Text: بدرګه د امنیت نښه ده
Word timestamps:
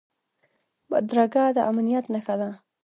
بدرګه 0.89 1.43
د 1.55 1.57
امنیت 1.71 2.05
نښه 2.13 2.35
ده 2.39 2.49